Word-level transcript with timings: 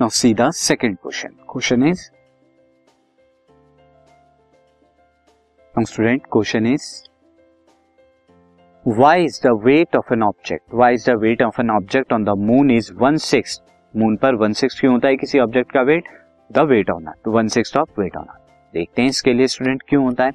Now 0.00 0.08
see 0.10 0.32
the 0.34 0.50
second 0.52 0.96
question 1.02 1.28
question 1.50 1.84
is 1.86 2.00
student 5.74 6.22
question 6.32 6.66
is 6.66 6.88
why 8.86 9.24
is 9.24 9.40
the 9.46 9.52
weight 9.64 9.96
of 9.96 10.12
an 10.14 10.22
object 10.22 10.74
why 10.74 10.94
is 10.94 11.10
the 11.10 11.14
weight 11.20 11.42
of 11.42 11.60
an 11.60 11.70
object 11.70 12.12
on 12.12 12.24
the 12.24 12.36
moon 12.40 12.70
is 12.70 12.92
one 12.94 13.16
six 13.28 13.60
moon 13.94 14.16
पर 14.16 14.34
one 14.34 14.52
six 14.52 14.80
क्यों 14.80 14.92
होता 14.92 15.08
है 15.08 15.16
किसी 15.16 15.38
object 15.38 15.72
का 15.72 15.82
weight 15.82 16.08
the 16.50 16.66
weight 16.68 16.90
on 16.90 17.06
earth 17.06 17.28
one 17.28 17.48
six 17.48 17.76
of 17.76 18.00
weight 18.00 18.16
on 18.16 18.24
earth 18.24 18.74
देखते 18.74 19.02
हैं 19.02 19.08
इसके 19.08 19.32
लिए 19.32 19.46
स्टूडेंट 19.48 19.82
क्यों 19.88 20.04
होता 20.04 20.24
है। 20.24 20.32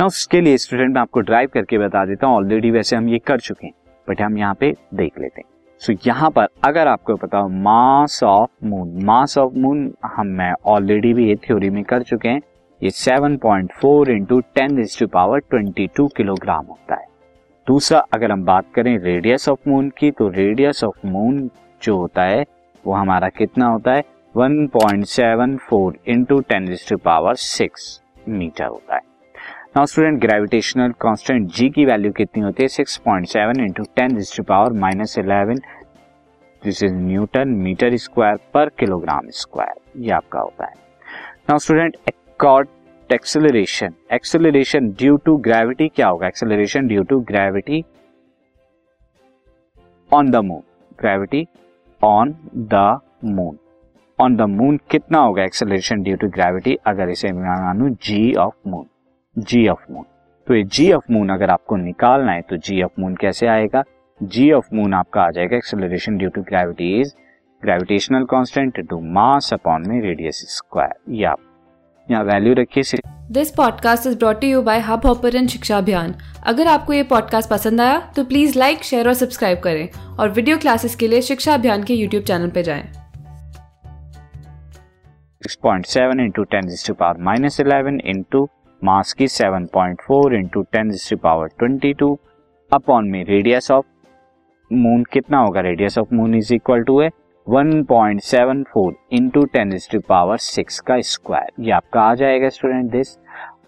ना 0.00 0.06
उसके 0.06 0.40
लिए 0.40 0.56
स्टूडेंट 0.58 0.94
मैं 0.94 1.00
आपको 1.02 1.20
ड्राइव 1.20 1.50
करके 1.54 1.78
बता 1.78 2.04
देता 2.06 2.26
हूँ 2.26 2.36
ऑलरेडी 2.36 2.70
वैसे 2.70 2.96
हम 2.96 3.08
ये 3.08 3.18
कर 3.26 3.40
चुके 3.40 3.66
हैं 3.66 3.74
बट 4.08 4.22
हम 4.22 4.38
यहाँ 4.38 4.54
पे 4.60 4.74
देख 4.94 5.18
लेते 5.18 5.40
हैं। 5.40 5.52
सो 5.80 5.92
so, 5.92 6.06
यहाँ 6.06 6.30
पर 6.30 6.46
अगर 6.64 6.86
आपको 6.86 7.16
पता 7.16 7.38
हो 7.38 7.48
mass 7.48 8.22
of 8.22 8.66
moon 8.66 9.04
mass 9.04 9.38
of 9.38 9.52
moon 9.54 9.94
हम 10.04 10.26
मैं 10.26 10.54
ऑलरेडी 10.66 11.14
भी 11.14 11.28
ये 11.28 11.36
थ्योरी 11.36 11.70
में 11.70 11.84
कर 11.84 12.02
चुके 12.02 12.28
हैं। 12.28 12.40
ये 12.82 12.90
7.4 12.90 13.36
point 13.36 13.72
four 13.72 14.10
into 14.10 14.40
ten 14.40 14.84
to 15.00 15.06
power 15.06 15.40
22 15.54 16.08
kilogram 16.16 16.66
होता 16.66 16.94
है। 16.94 17.06
दूसरा 17.66 17.98
अगर 18.14 18.32
हम 18.32 18.44
बात 18.44 18.64
करें 18.74 18.98
रेडियस 18.98 19.48
ऑफ़ 19.48 19.68
मून 19.68 19.92
की 19.98 20.10
तो 20.10 20.28
रेडियस 20.28 20.84
ऑफ़ 20.84 21.06
मून 21.06 21.50
जो 21.82 21.96
होता 21.96 22.22
है 22.22 22.44
वो 22.86 22.94
हमारा 22.94 23.28
कितना 23.28 23.66
होता 23.66 23.92
है? 23.92 24.02
1.74 24.34 24.68
point 24.68 25.04
seven 25.04 25.56
four 25.56 25.98
into 26.08 26.40
ten 26.40 26.76
to 26.90 26.96
power 26.96 27.34
six 27.34 28.02
metre 28.28 28.64
होता 28.64 28.94
है। 28.94 29.13
Now 29.76 29.86
student 29.86 30.20
gravitational 30.20 30.92
constant 31.00 31.48
G 31.52 31.68
की 31.70 31.84
वैल्यू 31.84 32.10
कितनी 32.12 32.42
होती 32.42 32.62
है? 32.62 32.68
6.7 32.68 32.98
point 32.98 33.26
seven 33.28 33.60
into 33.60 33.82
ten 33.96 34.14
to 34.36 34.42
power 34.42 34.72
minus 34.72 35.18
eleven 35.18 35.56
this 36.64 36.82
is 36.82 36.94
newton 36.94 37.48
metre 37.48 37.96
square 37.96 38.36
पर 38.54 38.68
किलोग्राम 38.78 39.30
स्क्वायर 39.30 40.00
ये 40.02 40.10
आपका 40.10 40.40
होता 40.40 40.66
है। 40.66 40.74
Now 41.48 41.58
student 41.58 41.96
accord 42.08 42.68
acceleration 43.10 43.94
acceleration 44.12 44.88
due 44.90 45.16
to 45.16 45.36
gravity 45.48 45.88
क्या 45.88 46.08
होगा? 46.08 46.26
Acceleration 46.26 46.86
due 46.86 47.02
to 47.02 47.20
gravity 47.32 47.84
on 50.12 50.30
the 50.30 50.44
moon 50.44 50.62
gravity 51.00 51.46
on 52.02 52.34
the 52.56 52.98
moon 53.24 53.58
on 54.18 54.36
the 54.36 54.50
moon 54.56 54.80
कितना 54.90 55.18
होगा? 55.18 55.44
Acceleration 55.44 56.02
due 56.02 56.16
to 56.16 56.28
gravity 56.28 56.78
अगर 56.86 57.08
इसे 57.08 57.32
मानू 57.32 57.88
G 57.88 58.34
of 58.34 58.68
moon 58.68 58.86
G 59.38 59.68
of 59.68 59.92
moon 59.92 60.04
तो 60.46 60.54
ये 60.54 60.62
जी 60.62 60.92
of 60.92 61.04
moon 61.10 61.28
अगर 61.28 61.50
आपको 61.50 61.76
निकालना 61.76 62.32
है 62.32 62.40
तो 62.40 62.56
जी 62.56 62.82
ऑफ़ 62.82 63.00
मून 63.00 63.14
कैसे 63.14 63.46
आएगा? 63.46 63.82
जी 64.22 64.52
ऑफ़ 64.52 64.66
मून 64.74 64.94
आपका 64.94 65.22
आ 65.22 65.30
जाएगा 65.30 65.56
acceleration 65.56 66.16
due 66.18 66.28
to 66.30 66.42
gravity 66.42 67.00
is 67.00 67.14
gravitational 67.62 68.24
constant 68.24 68.88
to 68.88 69.00
mass 69.00 69.52
upon 69.52 69.88
में 69.88 70.00
रेडियस 70.00 70.44
स्क्वायर 70.48 71.12
ये 71.14 71.24
आप 71.24 71.38
यहाँ 72.10 72.24
वैल्यू 72.24 72.54
रखिए 72.54 72.98
this 73.30 73.50
podcast 73.50 74.06
is 74.06 74.18
brought 74.18 74.44
you 74.44 74.62
by 74.62 74.80
Hubhopper 75.06 75.46
Shiksha 75.46 75.78
Abhiyan 75.78 76.14
अगर 76.46 76.66
आपको 76.66 76.92
ये 76.92 77.02
पॉडकास्ट 77.02 77.50
पसंद 77.50 77.80
आया 77.80 78.12
तो 78.16 78.24
प्लीज़ 78.24 78.58
लाइक 78.58 78.82
शेयर 78.82 79.08
और 79.08 79.14
सब्सक्राइब 79.14 79.60
करें 79.60 79.88
और 80.16 80.30
वीडियो 80.30 80.58
क्लासेस 80.58 80.96
के 80.96 81.08
लिए 81.08 81.22
शिक्षा 81.22 81.54
अभियान 81.54 81.82
के 81.82 81.94
यूट्यूब 81.94 82.24
चैनल 82.24 82.50
पर 82.50 82.62
जाएँ। 82.62 82.92
6.7 85.42 86.20
into 86.20 86.44
10 86.52 86.68
to 86.68 86.92
the 86.92 86.94
power 86.94 87.16
minus 87.18 87.58
11 87.60 87.98
into 88.14 88.46
mass 88.84 89.12
की 89.12 89.26
7.4 89.26 89.66
point 89.74 90.00
four 90.00 90.34
into 90.34 90.62
ten 90.62 90.90
power 91.14 91.46
twenty 91.46 91.92
two 91.94 92.18
upon 92.72 93.08
में 93.08 93.24
रेडियस 93.24 93.70
ऑफ़ 93.70 93.84
मून 94.72 95.04
कितना 95.04 95.38
होगा 95.38 95.60
radius 95.60 95.98
of 95.98 96.14
moon 96.14 96.34
is 96.34 96.54
equal 96.54 96.82
to 96.82 97.00
है 97.00 97.10
1.74 97.50 97.84
point 97.84 98.20
seven 98.20 98.62
four 98.62 98.94
into 99.12 99.44
ten 99.44 99.78
power 100.08 100.36
six 100.36 100.80
का 100.80 101.00
square 101.00 101.62
ये 101.64 101.70
आपका 101.70 102.00
आ 102.00 102.14
जाएगा 102.14 102.48
स्टूडेंट 102.48 102.90
दिस 102.90 103.18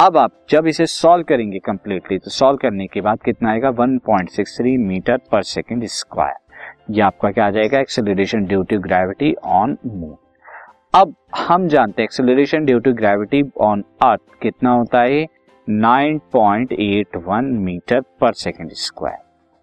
अब 0.00 0.16
आप 0.16 0.32
जब 0.50 0.66
इसे 0.66 0.86
सॉल्व 0.86 1.24
करेंगे 1.24 1.58
कंप्लीटली 1.58 2.18
तो 2.18 2.30
सॉल्व 2.30 2.56
करने 2.56 2.86
के 2.86 3.00
बाद 3.00 3.18
कितना 3.24 3.50
आएगा? 3.50 3.70
1.63 3.70 4.76
मीटर 4.78 5.16
पर 5.32 5.42
सेकेंड 5.42 5.84
स्क्वायर 5.84 6.36
ये 6.90 7.00
आपका 7.00 7.30
क्या 7.30 7.46
आ 7.46 7.50
जाएगा? 7.50 7.80
Acceleration 7.80 8.44
due 8.44 8.62
to 8.62 8.78
gravity 8.78 9.34
on 9.44 9.78
moon 9.86 10.16
अब 10.94 11.14
हम 11.38 11.66
जानते 11.68 12.02
हैं 12.02 12.04
acceleration 12.04 12.64
due 12.64 12.78
to 12.78 12.92
gravity 12.92 13.42
on 13.60 13.84
earth 14.02 14.20
कितना 14.42 14.70
होता 14.70 15.00
है? 15.00 15.26
9.81 15.68 17.50
मीटर 17.64 18.00
पर 18.20 18.32
सेकेंड 18.32 18.70
स्क्वायर 18.72 19.18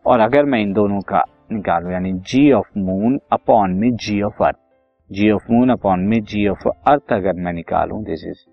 और 0.06 0.20
अगर 0.20 0.46
मैं 0.46 0.60
इन 0.62 0.74
दोनों 0.74 1.00
का 1.02 1.24
निकालू, 1.52 1.90
यानी 1.90 2.14
जी 2.14 2.52
ऑफ़ 2.52 2.70
मून 2.78 3.20
अपॉन 3.32 3.72
में 3.72 3.96
g 3.96 4.22
of 4.22 4.44
earth 4.44 4.58
g 5.10 5.32
of 5.32 5.52
moon 5.52 5.70
upon 5.70 6.00
में 6.00 6.24
जी 6.24 6.48
ऑफ़ 6.48 6.68
अर्थ 6.68 7.14
अगर 7.14 7.34
मैं 7.34 7.54
निकालू 7.54 7.98
this 8.04 8.26
is 8.26 8.46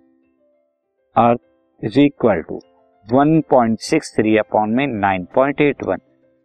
earth 1.16 1.84
is 1.84 2.00
equal 2.00 2.42
to 2.42 2.60
1.63 3.06 4.38
upon 4.38 4.70
में 4.70 4.86
9.81 4.86 6.00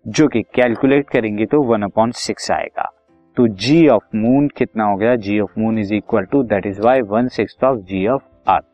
जो 0.05 0.27
कि 0.27 0.41
कैलकुलेट 0.55 1.09
करेंगे 1.09 1.45
तो 1.45 1.63
1 1.75 1.83
अपॉन 1.83 2.11
सिक्स 2.11 2.51
आएगा। 2.51 2.91
तो 3.37 3.47
जी 3.47 3.87
ऑफ़ 3.87 4.03
मून 4.15 4.47
कितना 4.47 4.83
हो 4.83 4.95
गया? 4.97 5.15
G 5.15 5.39
of 5.39 5.59
moon 5.59 5.77
is 5.79 5.93
equal 5.93 6.23
to 6.23 6.41
that 6.43 6.65
is 6.65 6.79
Y 6.81 7.01
one 7.01 7.27
six 7.27 7.57
of 7.63 7.77
g 7.79 8.05
of 8.07 8.23
earth 8.47 8.65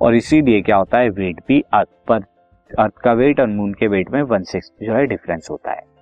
और 0.00 0.14
इसीलिए 0.14 0.60
क्या 0.62 0.76
होता 0.76 0.98
है? 0.98 1.08
वेट 1.10 1.40
भी 1.48 1.60
अर्थ 1.74 1.88
पर 2.08 2.24
अर्थ 2.70 2.92
का 2.94 3.12
वेट 3.12 3.40
और 3.40 3.46
मून 3.46 3.72
के 3.74 3.86
वेट 3.86 4.10
में 4.10 4.22
वन 4.22 4.42
सिक्स 4.42 4.70
जो 4.82 4.94
है 4.94 5.06
डिफरेंस 5.06 5.48
होता 5.50 5.72
है। 5.72 5.95